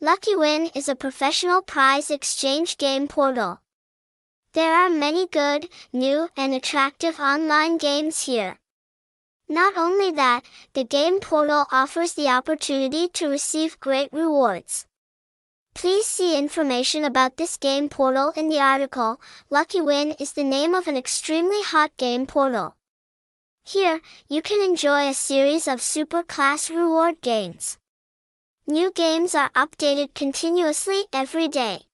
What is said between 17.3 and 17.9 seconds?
this game